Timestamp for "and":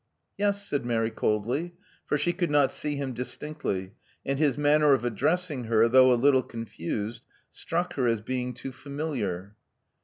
4.25-4.39